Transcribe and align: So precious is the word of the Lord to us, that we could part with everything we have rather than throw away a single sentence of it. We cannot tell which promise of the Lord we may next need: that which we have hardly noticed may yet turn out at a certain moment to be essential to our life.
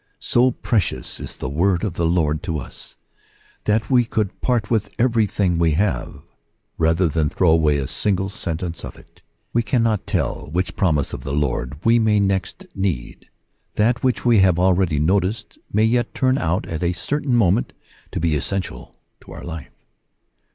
So 0.17 0.49
precious 0.49 1.19
is 1.19 1.35
the 1.35 1.47
word 1.47 1.83
of 1.83 1.93
the 1.93 2.07
Lord 2.07 2.41
to 2.45 2.57
us, 2.57 2.95
that 3.65 3.91
we 3.91 4.03
could 4.03 4.41
part 4.41 4.71
with 4.71 4.89
everything 4.97 5.59
we 5.59 5.73
have 5.73 6.23
rather 6.79 7.07
than 7.07 7.29
throw 7.29 7.51
away 7.51 7.77
a 7.77 7.85
single 7.87 8.27
sentence 8.27 8.83
of 8.83 8.95
it. 8.97 9.21
We 9.53 9.61
cannot 9.61 10.07
tell 10.07 10.49
which 10.51 10.75
promise 10.75 11.13
of 11.13 11.21
the 11.21 11.33
Lord 11.35 11.77
we 11.85 11.99
may 11.99 12.19
next 12.19 12.65
need: 12.73 13.27
that 13.75 14.03
which 14.03 14.25
we 14.25 14.39
have 14.39 14.57
hardly 14.57 14.97
noticed 14.97 15.59
may 15.71 15.83
yet 15.83 16.15
turn 16.15 16.39
out 16.39 16.65
at 16.65 16.81
a 16.81 16.93
certain 16.93 17.35
moment 17.35 17.71
to 18.09 18.19
be 18.19 18.33
essential 18.35 18.95
to 19.19 19.31
our 19.33 19.43
life. 19.43 19.69